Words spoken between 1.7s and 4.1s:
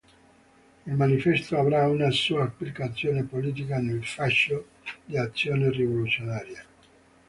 una sua applicazione politica nel